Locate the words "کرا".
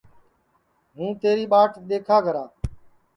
2.25-2.43